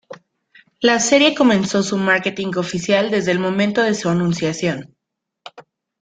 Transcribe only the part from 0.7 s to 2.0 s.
La serie comenzó su